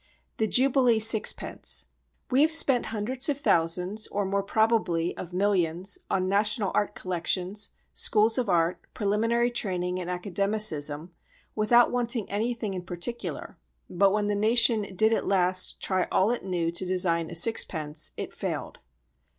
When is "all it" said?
16.11-16.43